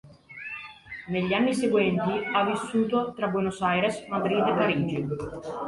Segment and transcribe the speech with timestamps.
[1.09, 5.07] Negli anni seguenti ha vissuto tra Buenos Aires, Madrid e Parigi.